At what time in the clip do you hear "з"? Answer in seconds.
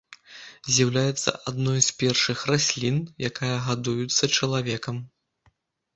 1.89-1.93